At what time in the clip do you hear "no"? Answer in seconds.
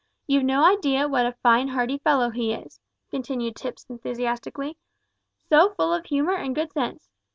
0.45-0.63